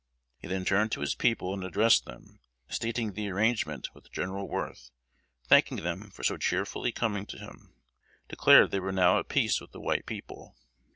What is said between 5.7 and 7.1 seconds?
them for so cheerfully